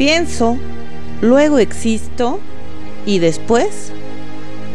[0.00, 0.56] Pienso,
[1.20, 2.40] luego existo
[3.04, 3.92] y después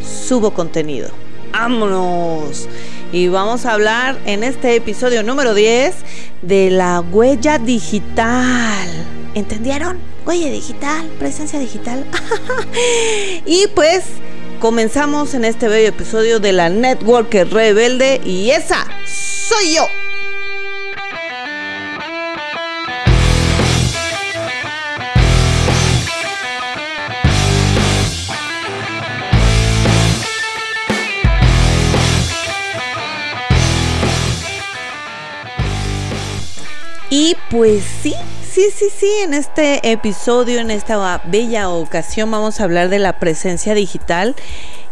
[0.04, 1.10] subo contenido.
[1.52, 2.70] ¡Vámonos!
[3.12, 5.96] Y vamos a hablar en este episodio número 10
[6.44, 8.88] de la huella digital.
[9.34, 9.98] ¿Entendieron?
[10.28, 12.06] Huella digital, presencia digital.
[13.48, 14.04] y pues
[14.60, 20.05] comenzamos en este bello episodio de la Network Rebelde y esa soy yo.
[37.26, 38.14] Y pues sí,
[38.48, 43.18] sí, sí, sí, en este episodio, en esta bella ocasión vamos a hablar de la
[43.18, 44.36] presencia digital.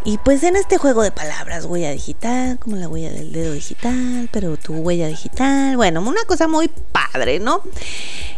[0.04, 4.30] Y pues en este juego de palabras, huella digital, como la huella del dedo digital,
[4.32, 7.62] pero tu huella digital, bueno, una cosa muy padre, ¿no?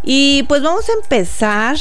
[0.03, 1.77] Y pues vamos a empezar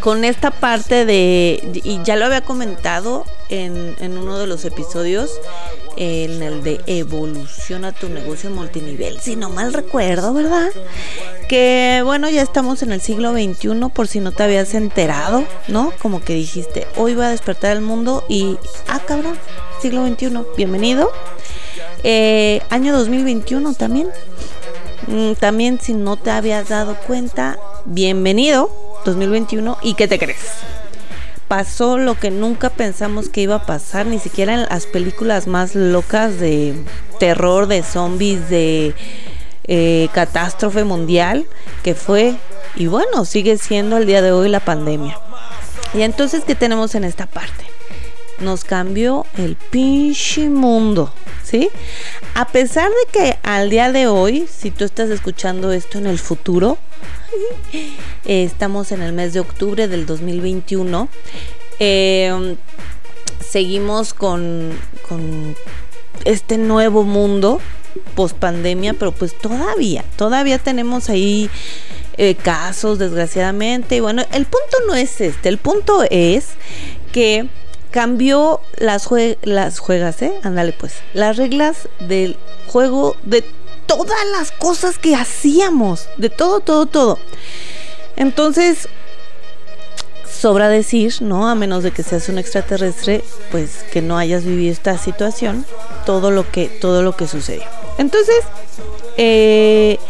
[0.00, 5.30] con esta parte de, y ya lo había comentado en, en uno de los episodios,
[5.96, 10.68] en el de evoluciona tu negocio multinivel, si no mal recuerdo, ¿verdad?
[11.48, 15.92] Que bueno, ya estamos en el siglo XXI, por si no te habías enterado, ¿no?
[16.00, 19.38] Como que dijiste, hoy va a despertar el mundo y, ah, cabrón,
[19.80, 21.10] siglo XXI, bienvenido.
[22.02, 24.10] Eh, año 2021 también.
[25.06, 30.64] Mm, también si no te habías dado cuenta, bienvenido 2021 y ¿qué te crees?
[31.48, 35.74] pasó lo que nunca pensamos que iba a pasar, ni siquiera en las películas más
[35.74, 36.74] locas de
[37.18, 38.94] terror, de zombies, de
[39.64, 41.46] eh, catástrofe mundial,
[41.82, 42.34] que fue,
[42.76, 45.18] y bueno, sigue siendo al día de hoy la pandemia.
[45.92, 47.73] Y entonces, ¿qué tenemos en esta parte?
[48.40, 51.70] Nos cambió el pinche mundo, ¿sí?
[52.34, 56.18] A pesar de que al día de hoy, si tú estás escuchando esto en el
[56.18, 56.78] futuro,
[58.24, 61.08] Estamos en el mes de octubre del 2021.
[61.78, 62.56] Em,
[63.46, 64.72] seguimos con,
[66.24, 67.60] este nuevo mundo
[68.14, 71.50] post pandemia, pero pues todavía, todavía tenemos ahí
[72.16, 73.96] eh, casos, desgraciadamente.
[73.96, 76.50] Y bueno, el punto no es este, el punto es
[77.12, 77.48] que
[77.94, 79.08] cambió las,
[79.42, 80.32] las juegas, ¿eh?
[80.42, 83.44] Ándale pues, las reglas del juego de
[83.86, 87.20] todas las cosas que hacíamos, de todo, todo, todo.
[88.16, 88.88] Entonces,
[90.28, 91.48] sobra decir, ¿no?
[91.48, 93.22] A menos de que seas un extraterrestre,
[93.52, 95.64] pues que no hayas vivido esta situación,
[96.04, 97.62] todo lo que, todo lo que sucedió.
[97.98, 98.40] Entonces,
[99.18, 100.00] eh,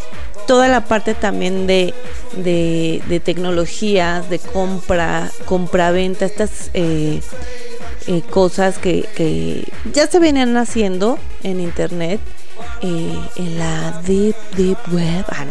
[0.47, 1.93] toda la parte también de,
[2.35, 7.21] de, tecnologías, de compra, compra-venta, estas eh,
[8.07, 12.21] eh, cosas que, que ya se venían haciendo en internet
[12.83, 15.47] eh, en la deep, deep web, ah,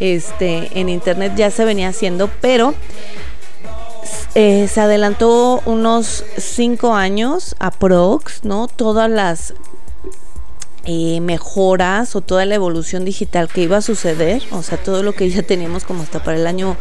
[0.00, 2.74] este, en internet ya se venía haciendo, pero
[4.34, 8.68] eh, se adelantó unos cinco años a Prox, ¿no?
[8.68, 9.54] Todas las
[10.90, 15.12] eh, mejoras o toda la evolución digital que iba a suceder, o sea, todo lo
[15.12, 16.78] que ya teníamos como hasta para el año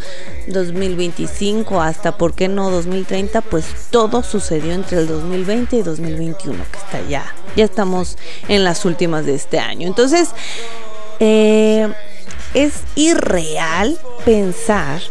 [0.48, 3.42] 2025, hasta, ¿por qué no 2030?
[3.42, 7.26] Pues todo sucedió entre el 2020 y 2021, que está ya,
[7.58, 9.90] ya estamos en las últimas de este año.
[9.90, 10.30] Entonces,
[11.20, 11.92] eh,
[12.54, 15.02] es irreal pensar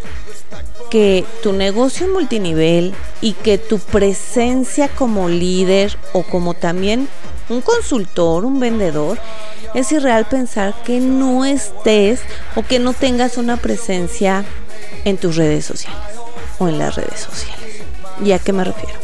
[0.90, 7.08] que tu negocio multinivel y que tu presencia como líder o como también
[7.48, 9.18] un consultor, un vendedor,
[9.74, 12.20] es irreal pensar que no estés
[12.54, 14.44] o que no tengas una presencia
[15.04, 16.00] en tus redes sociales
[16.58, 17.82] o en las redes sociales.
[18.24, 18.98] ¿Y a qué me refiero?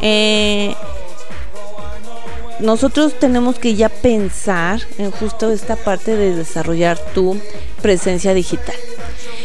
[0.00, 0.74] Eh,
[2.60, 7.38] nosotros tenemos que ya pensar en justo esta parte de desarrollar tu
[7.82, 8.76] presencia digital.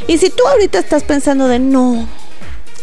[0.08, 2.08] Y si tú ahorita estás pensando de no,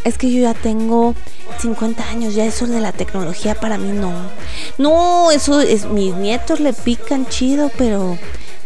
[0.05, 1.15] es que yo ya tengo
[1.60, 4.12] 50 años, ya eso de la tecnología para mí no.
[4.78, 8.19] No, eso es, mis nietos le pican chido, pero,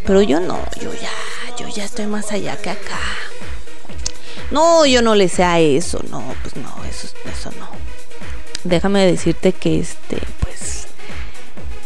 [0.05, 1.11] pero yo no, yo ya,
[1.59, 2.99] yo ya estoy más allá que acá.
[4.49, 7.67] No, yo no le sé a eso, no, pues no, eso, eso no.
[8.63, 10.87] Déjame decirte que este, pues,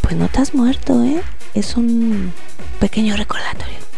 [0.01, 1.21] pues no te has muerto, ¿eh?
[1.53, 2.33] Es un
[2.79, 3.90] pequeño recordatorio.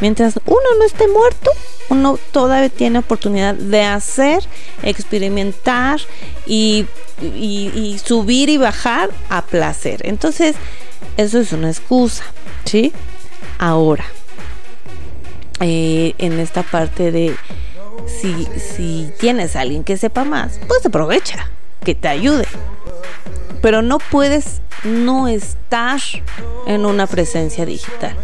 [0.00, 1.50] Mientras uno no esté muerto,
[1.90, 4.42] uno todavía tiene oportunidad de hacer,
[4.82, 6.00] experimentar
[6.46, 6.86] y,
[8.02, 10.00] subir y bajar a placer.
[10.04, 10.56] Entonces,
[11.16, 12.24] eso es una excusa,
[12.64, 12.92] ¿sí?
[13.58, 14.04] Ahora,
[15.60, 17.36] eh, en esta parte de
[18.06, 21.50] si, si tienes a alguien que sepa más, pues aprovecha,
[21.84, 22.46] que te ayude.
[23.60, 26.00] Pero no puedes no estar
[26.66, 28.16] en una presencia digital.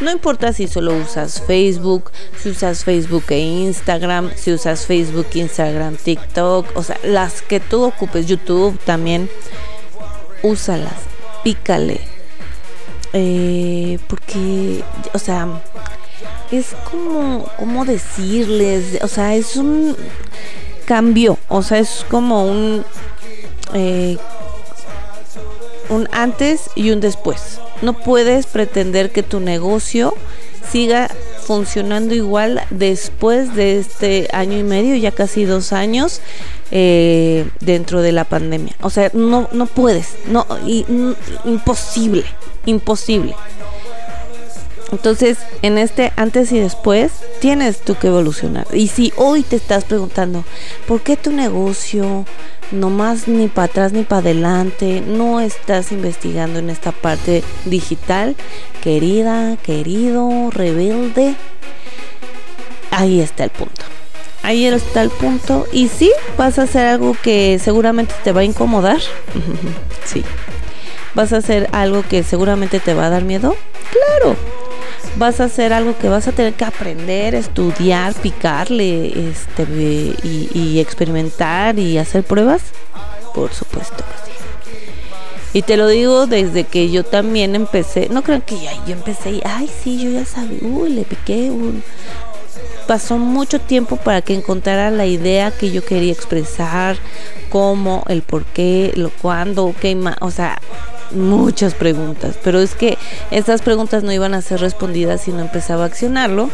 [0.00, 5.96] No importa si solo usas Facebook, si usas Facebook e Instagram, si usas Facebook, Instagram,
[5.96, 9.30] TikTok, o sea, las que tú ocupes, YouTube también,
[10.42, 10.94] úsalas,
[11.44, 12.00] pícale.
[13.12, 14.82] Eh, porque,
[15.12, 15.62] o sea,
[16.50, 19.96] es como, como decirles, o sea, es un
[20.84, 22.84] cambio, o sea, es como un,
[23.72, 24.18] eh,
[25.88, 27.60] un antes y un después.
[27.82, 30.14] No puedes pretender que tu negocio
[30.70, 31.10] siga
[31.44, 36.20] funcionando igual después de este año y medio, ya casi dos años,
[36.70, 38.74] eh, dentro de la pandemia.
[38.80, 40.46] O sea, no, no puedes, no,
[41.44, 42.24] imposible,
[42.66, 43.34] imposible.
[44.94, 47.10] Entonces, en este antes y después,
[47.40, 48.66] tienes tú que evolucionar.
[48.72, 50.44] Y si hoy te estás preguntando,
[50.86, 52.24] ¿por qué tu negocio
[52.70, 58.36] no más ni para atrás ni para adelante no estás investigando en esta parte digital?
[58.82, 61.34] Querida, querido, rebelde,
[62.92, 63.82] ahí está el punto.
[64.44, 65.66] Ahí está el punto.
[65.72, 69.00] Y sí, vas a hacer algo que seguramente te va a incomodar.
[70.04, 70.22] sí.
[71.14, 73.56] ¿Vas a hacer algo que seguramente te va a dar miedo?
[73.90, 74.63] Claro
[75.16, 79.62] vas a hacer algo que vas a tener que aprender, estudiar, picarle este,
[80.22, 82.62] y, experimentar y hacer pruebas?
[83.34, 84.36] Por supuesto que sí.
[85.52, 89.30] Y te lo digo desde que yo también empecé, no creo que ya yo empecé
[89.30, 91.82] y, ay, sí, yo ya sabía, uy, le piqué un...
[92.88, 96.96] Pasó mucho tiempo para que encontrara la idea que yo quería expresar,
[97.50, 100.60] cómo, el por qué, lo cuándo, qué más, o sea,
[101.12, 102.98] muchas preguntas, pero es que
[103.30, 106.50] estas preguntas no iban a ser respondidas si no empezaba a accionarlo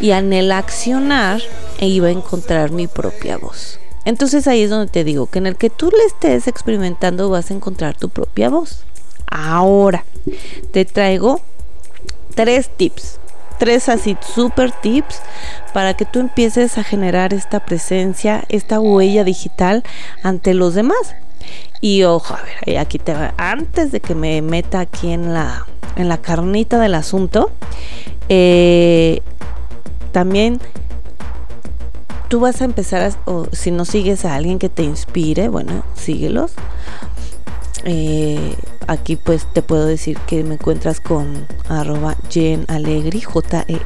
[0.00, 1.40] y en el accionar
[1.80, 3.78] iba a encontrar mi propia voz.
[4.04, 7.50] Entonces ahí es donde te digo que en el que tú le estés experimentando vas
[7.50, 8.84] a encontrar tu propia voz.
[9.30, 10.04] Ahora,
[10.72, 11.40] te traigo
[12.34, 13.18] tres tips,
[13.58, 15.20] tres así super tips
[15.74, 19.84] para que tú empieces a generar esta presencia, esta huella digital
[20.22, 21.14] ante los demás.
[21.80, 23.34] Y ojo, a ver, aquí te va.
[23.36, 27.50] Antes de que me meta aquí en la, en la carnita del asunto,
[28.28, 29.22] eh,
[30.12, 30.60] también
[32.28, 36.52] tú vas a empezar, o si no sigues a alguien que te inspire, bueno, síguelos.
[37.84, 38.56] Eh,
[38.86, 43.76] aquí pues te puedo decir que me encuentras con arroba Jen J-E-A-W-N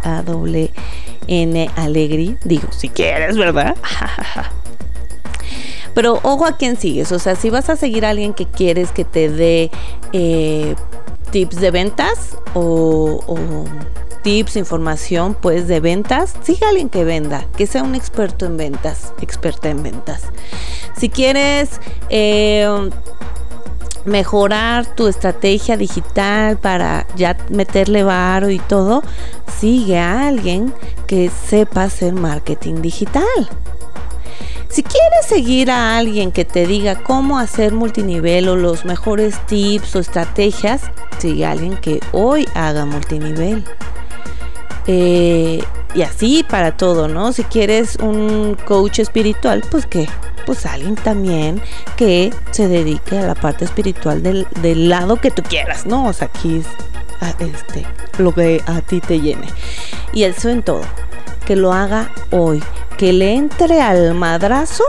[1.77, 3.77] Alegri, digo, si quieres, ¿verdad?
[5.95, 7.13] Pero ojo a quién sigues.
[7.13, 9.71] O sea, si vas a seguir a alguien que quieres que te dé
[10.13, 10.75] eh,
[11.31, 13.65] tips de ventas o,
[14.23, 18.57] tips, información pues de ventas, sigue a alguien que venda, que sea un experto en
[18.57, 20.23] ventas, experta en ventas.
[20.97, 22.69] Si quieres eh,
[24.05, 29.03] mejorar tu estrategia digital para ya meterle varo y todo,
[29.59, 30.73] sigue a alguien
[31.07, 33.49] que sepa hacer marketing digital.
[34.73, 39.97] Si quieres seguir a alguien que te diga cómo hacer multinivel o los mejores tips
[39.97, 40.81] o estrategias,
[41.19, 43.65] sigue a alguien que hoy haga multinivel.
[44.87, 45.63] Eh,
[45.95, 47.35] y así para todo, ¿no?
[47.35, 50.09] Si quieres un coach espiritual, pues que
[50.47, 51.61] pues alguien también
[51.97, 56.07] que se dedique a la parte espiritual del, del lado que tú quieras, ¿no?
[56.07, 56.67] O sea, aquí es
[57.41, 57.87] este,
[58.17, 59.49] lo que a ti te llene.
[60.15, 60.83] Y eso en todo
[61.45, 62.63] que lo haga hoy,
[63.03, 64.85] que le entre al madrazo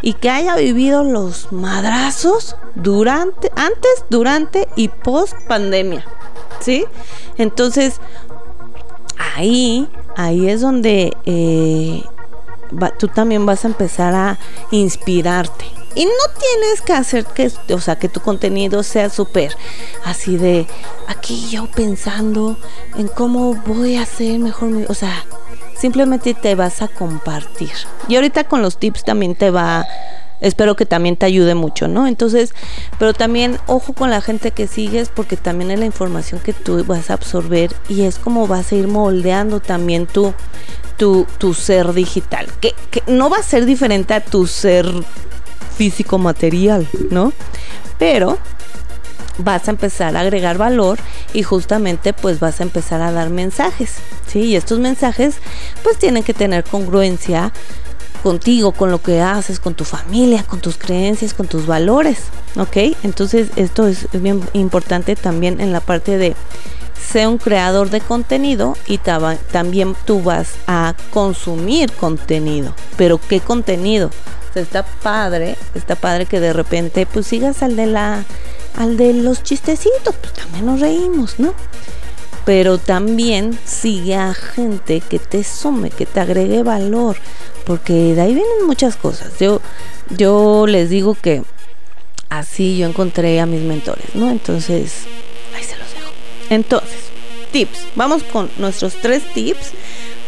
[0.00, 6.06] y que haya vivido los madrazos durante, antes, durante y post pandemia.
[6.60, 6.84] ¿Sí?
[7.38, 8.00] Entonces,
[9.34, 12.04] ahí, ahí es donde eh,
[13.00, 14.38] tú también vas a empezar a
[14.70, 15.64] inspirarte.
[15.96, 19.56] Y no tienes que hacer que, o sea, que tu contenido sea súper
[20.04, 20.68] así de
[21.08, 22.56] aquí yo pensando
[22.96, 25.24] en cómo voy a hacer mejor mi, o sea,
[25.78, 27.72] simplemente te vas a compartir.
[28.08, 29.86] Y ahorita con los tips también te va,
[30.40, 32.06] espero que también te ayude mucho, ¿no?
[32.06, 32.54] Entonces,
[32.98, 36.84] pero también ojo con la gente que sigues porque también es la información que tú
[36.84, 40.32] vas a absorber y es como vas a ir moldeando también tu,
[40.96, 44.86] tu, tu ser digital, que, que no va a ser diferente a tu ser
[45.76, 47.32] físico material, ¿no?
[47.98, 48.38] Pero
[49.38, 50.98] vas a empezar a agregar valor
[51.32, 53.94] y justamente pues vas a empezar a dar mensajes,
[54.26, 54.40] ¿sí?
[54.40, 55.36] Y estos mensajes
[55.82, 57.52] pues tienen que tener congruencia
[58.22, 62.24] contigo, con lo que haces, con tu familia, con tus creencias, con tus valores,
[62.56, 62.96] ¿ok?
[63.04, 66.34] Entonces esto es bien importante también en la parte de
[67.00, 74.10] ser un creador de contenido y también tú vas a consumir contenido, pero ¿qué contenido?
[74.60, 78.24] está padre, está padre que de repente pues sigas al de la
[78.76, 81.54] al de los chistecitos, pues también nos reímos, ¿no?
[82.46, 87.16] pero también sigue a gente que te sume, que te agregue valor,
[87.66, 89.32] porque de ahí vienen muchas cosas.
[89.40, 89.60] Yo,
[90.10, 91.42] yo les digo que
[92.30, 94.30] así yo encontré a mis mentores, ¿no?
[94.30, 95.06] Entonces,
[95.56, 96.12] ahí se los dejo.
[96.48, 97.10] Entonces,
[97.50, 97.80] tips.
[97.96, 99.72] Vamos con nuestros tres tips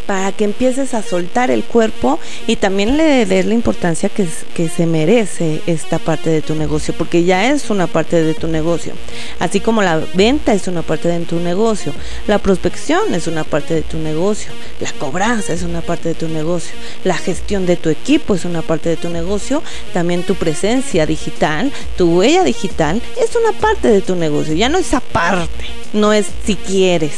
[0.09, 4.67] para que empieces a soltar el cuerpo y también le des la importancia que, que
[4.67, 8.93] se merece esta parte de tu negocio, porque ya es una parte de tu negocio.
[9.37, 11.93] Así como la venta es una parte de tu negocio,
[12.25, 16.27] la prospección es una parte de tu negocio, la cobranza es una parte de tu
[16.27, 16.73] negocio,
[17.03, 19.61] la gestión de tu equipo es una parte de tu negocio,
[19.93, 24.79] también tu presencia digital, tu huella digital es una parte de tu negocio, ya no
[24.79, 27.13] es aparte, no es si quieres.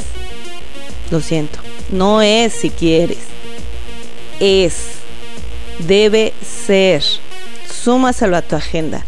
[1.09, 1.70] Lo siento.
[1.91, 3.19] No es si quieres.
[4.39, 4.75] Es.
[5.79, 7.03] Debe ser.
[7.69, 9.05] Súmaselo a tu agenda.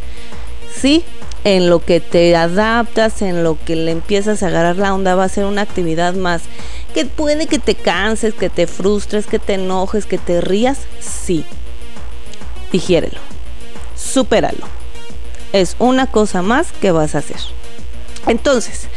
[0.75, 1.03] Sí,
[1.43, 5.23] en lo que te adaptas, en lo que le empiezas a agarrar la onda, va
[5.25, 6.43] a ser una actividad más.
[6.93, 10.79] Que puede que te canses, que te frustres, que te enojes, que te rías.
[10.99, 11.45] Sí.
[12.71, 13.19] Digiérelo.
[13.95, 14.67] Supéralo.
[15.53, 17.37] Es una cosa más que vas a hacer.
[18.27, 18.87] Entonces,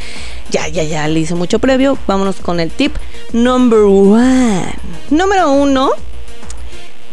[0.50, 1.98] ya, ya, ya, le hice mucho previo.
[2.06, 2.96] Vámonos con el tip
[3.32, 4.74] number one.
[5.10, 5.90] Número uno,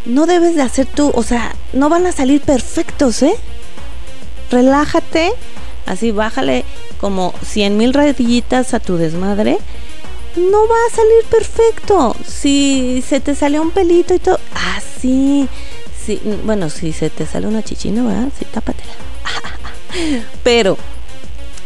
[0.06, 3.36] no debes de hacer tú, o sea, no van a salir perfectos, ¿eh?
[4.52, 5.34] Relájate,
[5.86, 6.66] así bájale
[7.00, 9.58] como 100 mil rayitas a tu desmadre.
[10.36, 12.16] No va a salir perfecto.
[12.26, 14.40] Si se te sale un pelito y todo,
[14.76, 15.48] así.
[16.06, 18.30] sí, bueno, si se te sale una chichina, ¿verdad?
[18.38, 18.94] Sí, tápatela.
[20.44, 20.78] Pero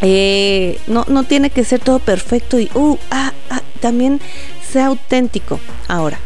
[0.01, 4.22] eh, no, no tiene que ser todo perfecto y, uh, ah, ah, también
[4.72, 5.60] sea auténtico.
[5.88, 6.20] Ahora,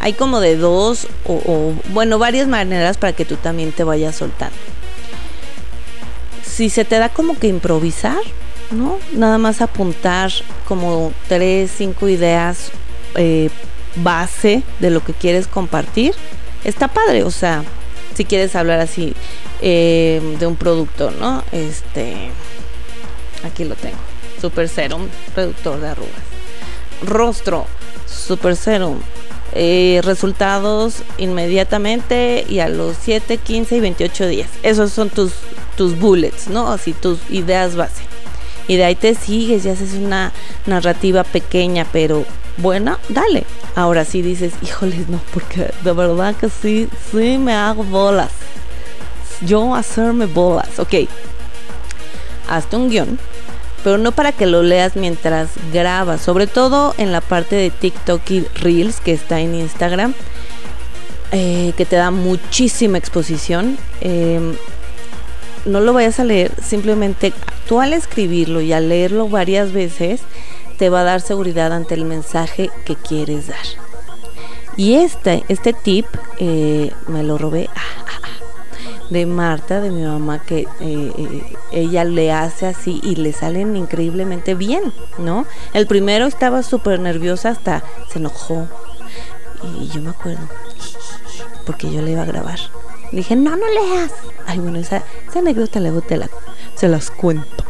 [0.00, 4.56] hay como de dos o, bueno, varias maneras para que tú también te vayas soltando.
[6.44, 8.20] Si se te da como que improvisar,
[8.70, 8.98] ¿no?
[9.12, 10.30] Nada más apuntar
[10.66, 12.70] como tres, cinco ideas
[13.16, 13.50] eh,
[13.96, 16.14] base de lo que quieres compartir,
[16.64, 17.24] está padre.
[17.24, 17.64] O sea,
[18.14, 19.14] si quieres hablar así
[19.62, 21.42] eh, de un producto, ¿no?
[21.50, 22.30] Este
[23.44, 23.96] Aquí lo tengo.
[24.40, 26.12] Super Serum, reductor de arrugas.
[27.02, 27.66] Rostro,
[28.06, 28.98] Super Serum.
[29.56, 34.50] Eh, resultados inmediatamente y a los 7, 15 y 28 días.
[34.62, 35.32] Esos son tus,
[35.76, 36.72] tus bullets, ¿no?
[36.72, 38.02] Así tus ideas base.
[38.66, 40.32] Y de ahí te sigues y haces una
[40.66, 42.24] narrativa pequeña, pero
[42.56, 43.44] buena, dale.
[43.76, 48.32] Ahora sí dices, híjoles, no, porque de verdad que sí, sí me hago bolas.
[49.42, 50.78] Yo hacerme bolas.
[50.78, 51.08] Ok.
[52.48, 53.18] Hazte un guion
[53.84, 58.30] pero no para que lo leas mientras grabas, sobre todo en la parte de TikTok
[58.30, 60.14] y Reels que está en Instagram,
[61.32, 63.76] eh, que te da muchísima exposición.
[64.00, 64.56] Em,
[65.66, 67.34] no lo vayas a leer, simplemente
[67.68, 70.22] tú al escribirlo y al leerlo varias veces
[70.78, 73.66] te va a dar seguridad ante el mensaje que quieres dar.
[74.76, 76.06] Y este, este tip
[76.38, 77.68] eh, me lo robé.
[77.74, 78.03] Ah,
[79.10, 83.76] de Marta, de mi mamá, que eh, eh, ella le hace así y le salen
[83.76, 85.46] increíblemente bien, ¿no?
[85.72, 88.66] El primero estaba súper nerviosa hasta se enojó.
[89.80, 90.46] Y yo me acuerdo,
[91.64, 92.58] porque yo le iba a grabar.
[93.10, 94.12] Le dije, no, no leas.
[94.46, 96.28] Ay, bueno, esa, esa anécdota luego te la,
[96.74, 97.64] se las cuento.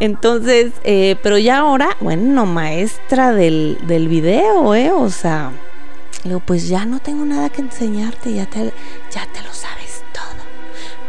[0.00, 4.92] Entonces, eh, pero ya ahora, bueno, maestra del, del video, ¿eh?
[4.92, 5.50] O sea,
[6.24, 8.72] digo, pues ya no tengo nada que enseñarte, ya te,
[9.10, 9.81] ya te lo sabes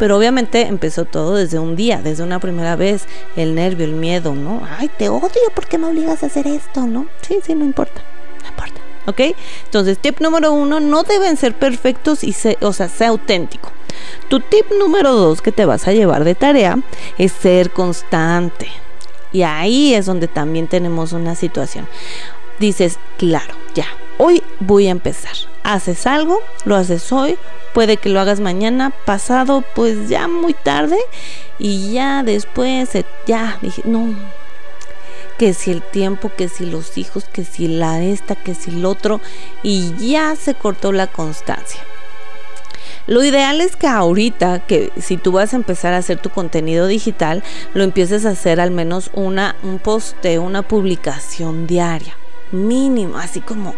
[0.03, 3.05] pero obviamente empezó todo desde un día, desde una primera vez,
[3.37, 4.67] el nervio, el miedo, ¿no?
[4.77, 7.07] Ay, te odio, porque me obligas a hacer esto, no?
[7.21, 8.01] Sí, sí, no importa,
[8.41, 9.37] no importa, ¿ok?
[9.63, 13.71] Entonces, tip número uno, no deben ser perfectos y, se, o sea, sea auténtico.
[14.27, 16.79] Tu tip número dos que te vas a llevar de tarea
[17.17, 18.67] es ser constante.
[19.31, 21.87] Y ahí es donde también tenemos una situación.
[22.59, 25.52] Dices, claro, ya, hoy voy a empezar.
[25.63, 27.37] Haces algo, lo haces hoy,
[27.73, 30.97] puede que lo hagas mañana, pasado, pues ya muy tarde
[31.57, 32.89] y ya después,
[33.25, 34.13] ya dije, no,
[35.37, 38.85] que si el tiempo, que si los hijos, que si la esta, que si el
[38.85, 39.21] otro
[39.61, 41.81] y ya se cortó la constancia.
[43.05, 46.87] Lo ideal es que ahorita, que si tú vas a empezar a hacer tu contenido
[46.87, 47.43] digital,
[47.73, 52.15] lo empieces a hacer al menos una, un posteo, una publicación diaria,
[52.51, 53.75] mínimo, así como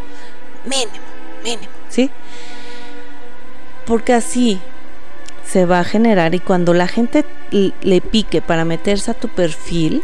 [0.66, 1.06] mínimo,
[1.44, 2.10] mínimo, ¿sí?
[3.86, 4.60] Porque así
[5.46, 10.04] se va a generar y cuando la gente le pique para meterse a tu perfil,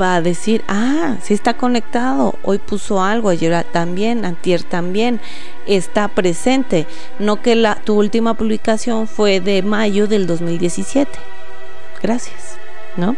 [0.00, 5.20] va a decir, ah, sí está conectado, hoy puso algo, ayer también, antier también,
[5.66, 6.86] está presente.
[7.18, 11.10] No que la, tu última publicación fue de mayo del 2017.
[12.02, 12.58] Gracias.
[12.96, 13.16] ¿no?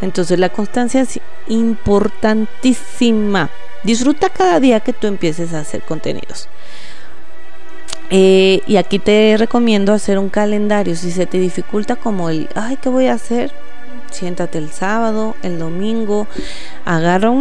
[0.00, 3.50] Entonces la constancia es importantísima.
[3.84, 6.48] Disfruta cada día que tú empieces a hacer contenidos.
[8.14, 10.94] Eh, y aquí te recomiendo hacer un calendario.
[10.94, 13.52] Si se te dificulta como el, ay, ¿qué voy a hacer?
[14.10, 16.26] Siéntate el sábado, el domingo,
[16.84, 17.32] agarra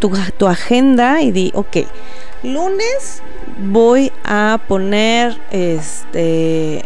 [0.00, 1.76] tu, tu agenda y di, ok,
[2.42, 3.22] lunes
[3.58, 6.82] voy a poner este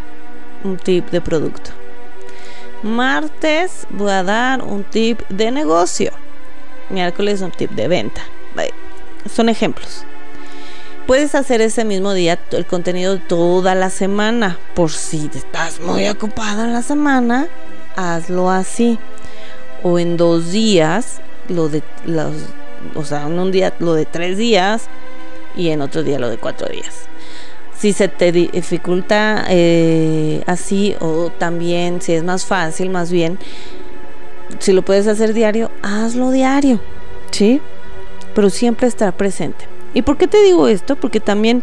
[0.65, 1.71] un tip de producto.
[2.83, 6.11] Martes voy a dar un tip de negocio.
[6.89, 8.23] Miércoles un tip de venta.
[9.33, 10.05] Son ejemplos.
[11.11, 14.61] Puedes hacer ese mismo día el contenido toda la semana.
[14.77, 17.49] Por si estás muy ocupado en la semana,
[17.97, 18.97] hazlo así.
[19.83, 22.33] O en dos días, lo de los,
[22.95, 24.85] o sea, en un día lo de tres días
[25.57, 27.07] y en otro día lo de cuatro días.
[27.77, 33.37] Si se te dificulta eh, así o también si es más fácil, más bien,
[34.61, 36.81] si lo puedes hacer diario, hazlo diario,
[37.33, 37.61] ¿sí?
[38.33, 39.80] Pero siempre estar presente.
[39.95, 40.97] ¿Y por qué te digo esto?
[40.97, 41.63] Porque también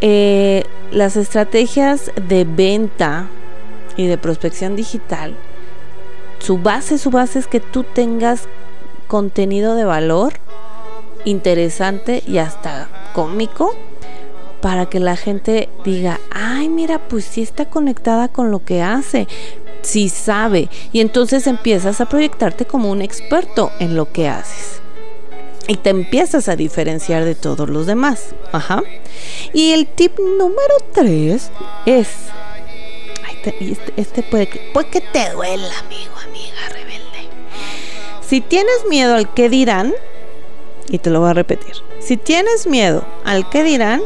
[0.00, 3.28] eh, las estrategias de venta
[3.96, 5.34] y de prospección digital,
[6.38, 8.48] su base, su base es que tú tengas
[9.08, 10.34] contenido de valor
[11.24, 13.74] interesante y hasta cómico
[14.60, 19.28] para que la gente diga, ay, mira, pues sí está conectada con lo que hace,
[19.82, 20.68] sí sabe.
[20.92, 24.80] Y entonces empiezas a proyectarte como un experto en lo que haces.
[25.68, 28.34] Y te empiezas a diferenciar de todos los demás.
[28.52, 28.82] Ajá.
[29.52, 31.50] Y el tip número tres
[31.86, 32.08] es.
[33.44, 37.28] este, este puede, puede que te duela, amigo, amiga rebelde.
[38.26, 39.94] Si tienes miedo al que dirán,
[40.88, 41.74] y te lo voy a repetir.
[42.00, 44.00] Si tienes miedo al que dirán,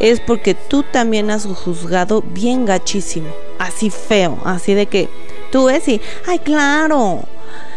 [0.00, 3.28] es porque tú también has juzgado bien gachísimo,
[3.58, 5.08] así feo, así de que
[5.50, 7.24] tú ves y, ay, claro,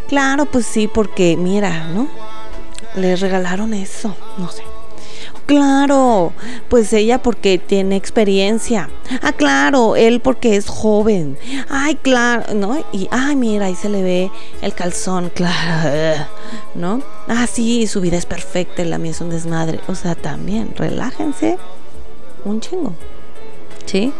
[0.08, 2.08] claro, pues sí, porque mira, ¿no?
[2.96, 4.64] Le regalaron eso, no sé.
[5.46, 6.34] Claro,
[6.70, 8.90] pues ella porque tiene experiencia.
[9.22, 11.38] Ah, claro, él porque es joven.
[11.70, 12.84] Ay, claro, ¿no?
[12.92, 14.32] Y, ay, mira, ahí se le ve
[14.64, 16.26] el calzón, claro,
[16.74, 17.04] ¿no?
[17.28, 19.82] Ah, sí, su vida es perfecta y la mía es un desmadre.
[19.88, 21.60] O sea, también, relájense
[22.44, 22.94] un chingo.
[23.86, 24.12] ¿Sí?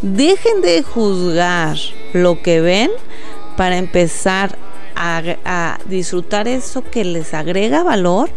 [0.00, 1.76] Dejen de juzgar
[2.14, 2.90] lo que ven
[3.56, 4.56] para empezar
[4.98, 8.30] a, disfrutar eso que les agrega valor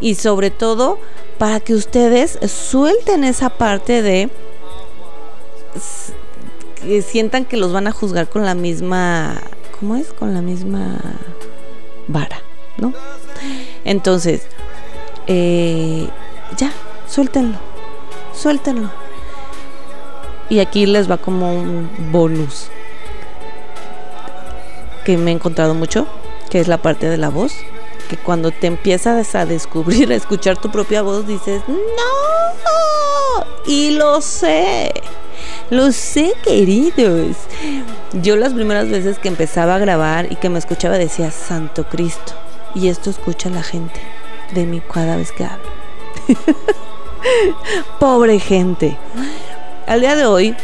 [0.00, 0.98] y sobre todo
[1.38, 4.30] para que ustedes suelten esa parte de
[6.76, 9.40] que sientan que los van a juzgar con la misma,
[9.78, 10.12] ¿cómo es?
[10.12, 10.98] Con la misma
[12.08, 12.42] vara,
[12.76, 12.92] ¿no?
[13.84, 14.42] Entonces,
[15.26, 16.08] eh,
[16.56, 16.72] ya,
[17.08, 17.56] suéltenlo,
[18.34, 18.90] suéltenlo.
[20.50, 22.68] Y aquí les va como un bonus
[25.04, 26.06] que me he encontrado mucho,
[26.50, 27.54] que es la parte de la voz
[28.16, 34.92] cuando te empiezas a descubrir, a escuchar tu propia voz, dices, no, y lo sé.
[35.70, 37.36] Lo sé, queridos.
[38.12, 42.34] Yo las primeras veces que empezaba a grabar y que me escuchaba decía, Santo Cristo.
[42.74, 44.00] Y esto escucha la gente
[44.52, 45.64] de mí cada vez que hablo.
[47.98, 48.98] Pobre gente.
[49.86, 50.54] Al día de hoy,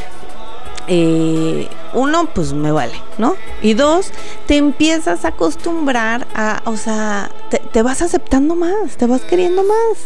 [0.89, 3.37] eh, uno, pues me vale, ¿no?
[3.63, 4.11] Y dos,
[4.47, 7.31] te empiezas a acostumbrar a, o sea,
[7.73, 9.99] te, vas aceptando más, te vas queriendo más.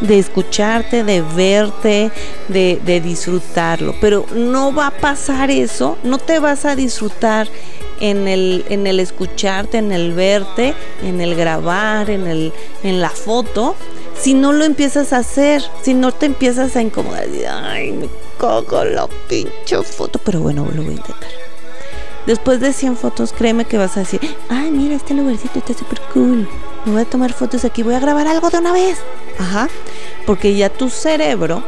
[0.00, 2.10] De escucharte, de verte,
[2.48, 3.94] de, de disfrutarlo.
[4.00, 7.48] Pero no va a pasar eso, no te vas a disfrutar
[8.00, 10.74] en el, en el escucharte, en el verte,
[11.04, 12.52] en el grabar, en, el,
[12.82, 13.76] en la foto,
[14.18, 18.08] si no lo empiezas a hacer, si no te empiezas a incomodar, ay, me
[18.42, 21.30] cago la pinche foto, pero bueno, lo voy a intentar.
[22.26, 26.00] Después de 100 fotos, créeme que vas a decir, ay, mira, este lugarcito está súper
[26.12, 26.48] cool.
[26.84, 28.98] Me voy a tomar fotos aquí, voy a grabar algo de una vez.
[29.38, 29.68] Ajá,
[30.26, 31.62] porque ya tu cerebro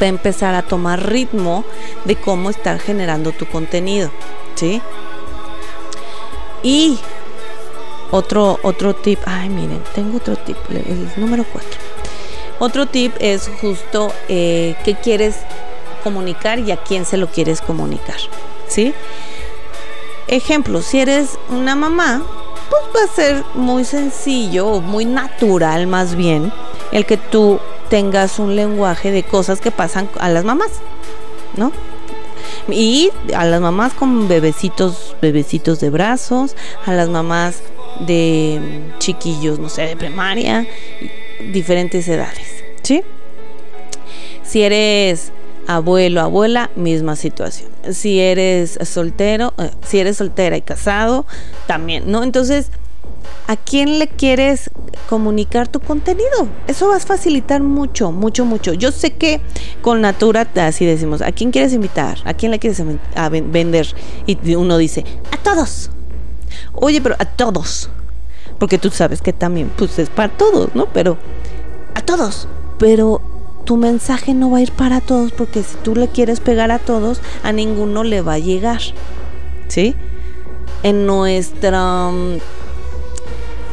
[0.00, 1.64] va a empezar a tomar ritmo
[2.04, 4.10] de cómo estar generando tu contenido,
[4.54, 4.82] ¿sí?
[6.62, 6.98] Y
[8.10, 11.70] otro, otro tip, ay miren, tengo otro tip, el número 4.
[12.60, 15.36] Otro tip es justo eh, qué quieres
[15.98, 18.16] comunicar y a quién se lo quieres comunicar,
[18.66, 18.94] ¿sí?
[20.26, 22.22] Ejemplo, si eres una mamá,
[22.70, 26.52] pues va a ser muy sencillo muy natural más bien
[26.92, 30.70] el que tú tengas un lenguaje de cosas que pasan a las mamás,
[31.56, 31.72] ¿no?
[32.68, 37.62] Y a las mamás con bebecitos, bebecitos de brazos, a las mamás
[38.00, 38.60] de
[38.98, 40.66] chiquillos, no sé, de primaria,
[41.52, 43.02] diferentes edades, ¿sí?
[44.42, 45.32] Si eres
[45.68, 47.68] abuelo, abuela, misma situación.
[47.92, 51.26] Si eres soltero, eh, si eres soltera y casado,
[51.66, 52.22] también, ¿no?
[52.24, 52.70] Entonces,
[53.46, 54.70] ¿a quién le quieres
[55.10, 56.48] comunicar tu contenido?
[56.66, 58.72] Eso va a facilitar mucho, mucho, mucho.
[58.72, 59.42] Yo sé que
[59.82, 62.16] con Natura, así decimos, ¿a quién quieres invitar?
[62.24, 62.82] ¿A quién le quieres
[63.52, 63.94] vender?
[64.26, 65.90] Y uno dice, a todos.
[66.72, 67.90] Oye, pero a todos.
[68.58, 70.86] Porque tú sabes que también, pues es para todos, ¿no?
[70.86, 71.18] Pero
[71.94, 72.48] a todos.
[72.78, 73.20] Pero
[73.68, 76.78] tu mensaje no va a ir para todos porque si tú le quieres pegar a
[76.78, 78.80] todos, a ninguno le va a llegar.
[79.68, 79.94] ¿Sí?
[80.82, 82.38] En nuestra mm,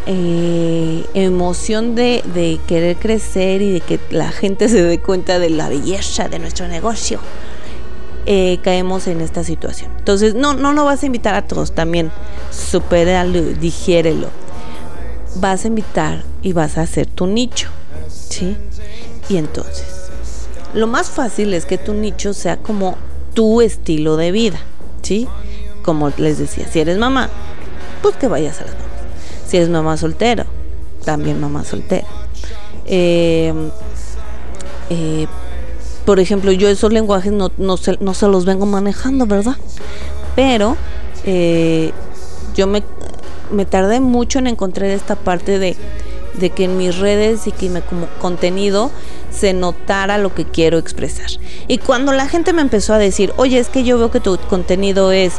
[0.08, 5.70] eh, emoción de, querer crecer y de que la gente se dé cuenta de la
[5.70, 7.22] belleza de nuestro negocio,
[8.26, 9.92] eh, caemos en esta situación.
[9.98, 12.12] Entonces, no, no lo vas a invitar a todos también.
[12.52, 14.28] Supéralo, digiérelo.
[15.36, 17.70] Vas a invitar y vas a hacer tu nicho.
[18.10, 18.58] ¿Sí?
[19.30, 20.08] Y entonces,
[20.74, 22.96] lo más fácil es que tu nicho sea como
[23.34, 24.60] tu estilo de vida,
[25.02, 25.28] ¿sí?
[25.84, 27.30] Como les decía, si eres mamá,
[28.02, 28.90] pues que vayas a las mamás.
[29.48, 30.46] Si eres mamá soltero,
[31.04, 32.08] también mamá soltera.
[32.86, 33.70] Em,
[34.90, 35.28] eh,
[36.06, 39.58] por ejemplo, yo esos lenguajes no, no, se, no se los vengo manejando, ¿verdad?
[40.36, 40.78] Pero
[41.24, 41.92] eh,
[42.56, 42.84] yo me,
[43.52, 45.76] me tardé mucho en encontrar esta parte de
[46.40, 48.92] de que en mis redes y que me como contenido
[49.36, 51.30] se notara lo que quiero expresar.
[51.68, 54.38] Y cuando la gente me empezó a decir, oye, es que yo veo que tu
[54.38, 55.34] contenido es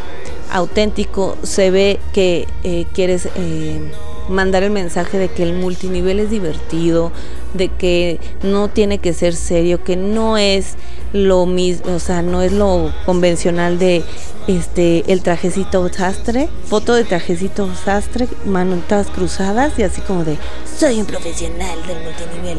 [0.51, 3.81] auténtico, se ve que eh, quieres eh,
[4.29, 7.13] mandar el mensaje de que el multinivel es divertido,
[7.55, 10.75] de que no tiene que ser serio, que no es
[11.13, 14.03] lo mismo, o sea, no es lo convencional de
[14.47, 20.37] este el trajecito sastre, foto de trajecito sastre, manotas cruzadas y así como de
[20.79, 22.59] soy un profesional del multinivel.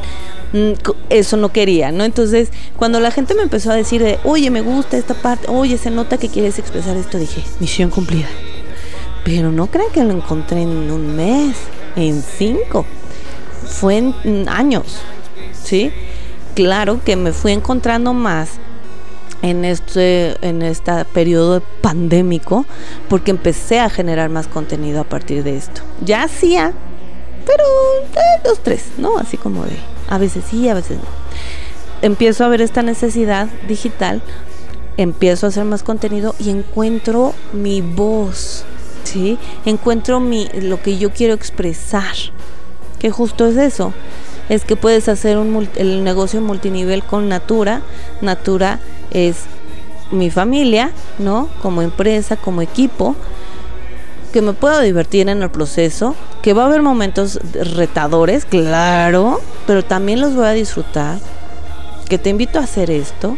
[0.53, 0.73] Mm,
[1.09, 2.03] eso no quería, ¿no?
[2.03, 5.77] Entonces, cuando la gente me empezó a decir de, oye, me gusta esta parte, oye,
[5.77, 8.27] se nota que quieres expresar esto, dije, misión cumplida.
[9.23, 11.57] Pero no crean que lo encontré en un mes,
[11.95, 12.85] en cinco.
[13.65, 14.99] Fue en años,
[15.51, 15.91] ¿sí?
[16.55, 18.51] Claro que me fui encontrando más
[19.41, 22.65] en este en este periodo pandémico
[23.07, 25.81] porque empecé a generar más contenido a partir de esto.
[26.03, 26.73] Ya hacía,
[27.45, 27.63] pero
[28.43, 29.17] dos tres, ¿no?
[29.17, 29.75] Así como de
[30.09, 31.03] a veces sí, a veces no.
[32.01, 34.21] Empiezo a ver esta necesidad digital,
[34.97, 38.65] empiezo a hacer más contenido y encuentro mi voz,
[39.03, 39.37] ¿sí?
[39.65, 42.13] Encuentro mi, lo que yo quiero expresar,
[42.99, 43.93] que justo es eso,
[44.49, 47.81] es que puedes hacer un, el negocio multinivel con Natura.
[48.21, 48.79] Natura
[49.11, 49.45] es
[50.11, 51.49] mi familia, ¿no?
[51.61, 53.15] Como empresa, como equipo,
[54.31, 59.83] que me puedo divertir en el proceso, que va a haber momentos retadores, claro, pero
[59.83, 61.19] también los voy a disfrutar,
[62.07, 63.37] que te invito a hacer esto,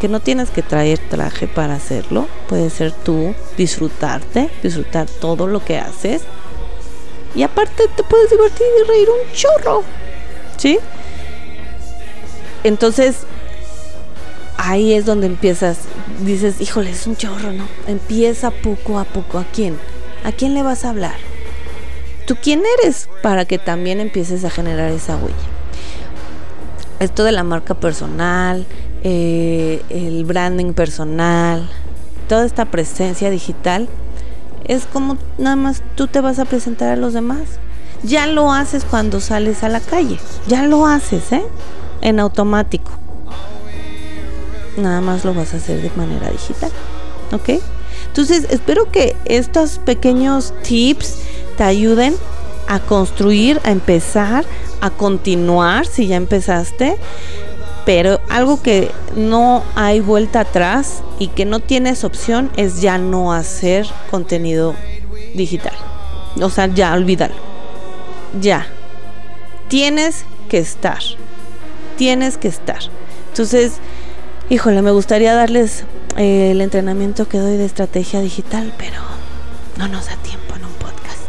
[0.00, 5.64] que no tienes que traer traje para hacerlo, puede ser tú disfrutarte, disfrutar todo lo
[5.64, 6.22] que haces.
[7.34, 9.82] Y aparte te puedes divertir y reír un chorro.
[10.56, 10.78] ¿Sí?
[12.62, 13.26] Entonces,
[14.56, 15.78] ahí es donde empiezas,
[16.24, 17.64] dices, híjole, es un chorro, ¿no?
[17.86, 19.38] Empieza poco a poco.
[19.38, 19.78] ¿A quién?
[20.24, 21.16] ¿A quién le vas a hablar?
[22.26, 23.08] ¿Tú quién eres?
[23.22, 25.34] Para que también empieces a generar esa huella.
[27.00, 28.66] Esto de la marca personal,
[29.02, 31.68] eh, el branding personal,
[32.28, 33.88] toda esta presencia digital,
[34.64, 37.42] es como nada más tú te vas a presentar a los demás.
[38.02, 41.44] Ya lo haces cuando sales a la calle, ya lo haces, ¿eh?
[42.00, 43.03] En automático.
[44.76, 46.70] Nada más lo vas a hacer de manera digital,
[47.32, 47.60] ¿ok?
[48.06, 51.18] Entonces, espero que estos pequeños tips
[51.56, 52.14] te ayuden
[52.68, 54.44] a construir, a empezar,
[54.80, 56.98] a continuar si ya empezaste
[57.84, 63.32] pero algo que no hay vuelta atrás y que no tienes opción es ya no
[63.32, 64.74] hacer contenido
[65.34, 65.74] digital.
[66.40, 67.34] O sea, ya olvídalo.
[68.40, 68.66] Ya.
[69.68, 71.00] Tienes que estar.
[71.96, 72.80] Tienes que estar.
[73.28, 73.74] Entonces,
[74.50, 75.84] híjole, me gustaría darles
[76.16, 79.00] eh, el entrenamiento que doy de estrategia digital, pero
[79.78, 81.28] no nos da tiempo en un podcast.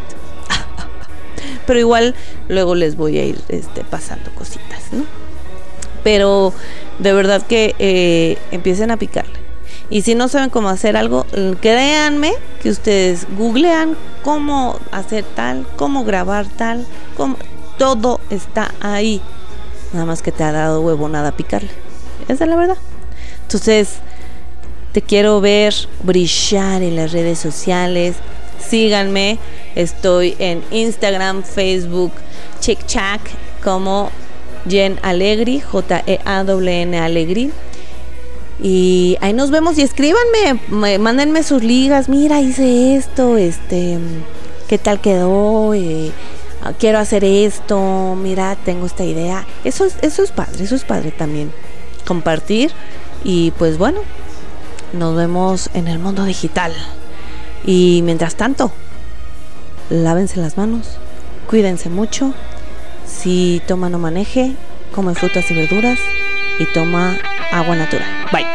[1.68, 2.16] pero igual
[2.48, 5.06] luego les voy a ir este, pasando cositas, ¿no?
[6.06, 6.54] pero
[7.00, 9.40] de verdad que eh, empiecen a picarle.
[9.90, 11.26] Y si no saben cómo hacer algo,
[11.62, 16.86] créanme que ustedes googlean cómo hacer tal, cómo grabar tal,
[17.18, 17.38] cómo,
[17.80, 19.20] todo está ahí.
[19.94, 21.72] Nada más que te ha dado huevo nada picarle.
[22.28, 22.78] Esa es la verdad.
[23.46, 24.00] Entonces,
[24.92, 28.16] te quiero ver brillar en las redes sociales.
[28.60, 29.38] Síganme.
[29.76, 32.12] Estoy en Instagram, Facebook,
[32.60, 32.80] Chick
[33.64, 34.10] como
[34.68, 37.52] Jen Alegri, J-E-A-W-N Alegri.
[38.62, 44.00] Y ahí nos vemos y escríbanme, mándenme sus ligas, mira, hice esto, este,
[44.70, 46.12] qué tal quedó, eh,
[46.80, 49.46] quiero hacer esto, mira, tengo esta idea.
[49.66, 51.52] Eso es, eso es padre, eso es padre también.
[52.08, 52.72] Compartir
[53.24, 54.02] y pues bueno,
[54.94, 56.74] nos vemos en el mundo digital.
[57.66, 58.72] Y mientras tanto,
[59.90, 60.98] lávense las manos,
[61.48, 62.34] cuídense mucho.
[63.06, 64.56] Si toma no maneje,
[64.94, 66.00] come frutas y verduras
[66.60, 67.18] y toma
[67.52, 68.08] agua natural.
[68.32, 68.55] Bye.